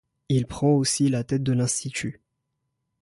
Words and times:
Il 0.29 0.47
prend 0.47 0.71
aussi 0.71 1.09
la 1.09 1.23
tête 1.23 1.43
de 1.43 1.51
l'Institut. 1.51 2.23